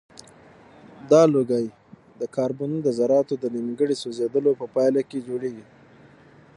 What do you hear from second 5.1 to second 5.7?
جوړیږي.